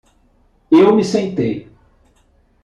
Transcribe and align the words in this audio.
Eu 0.71 0.95
me 0.95 1.03
sentei. 1.03 1.69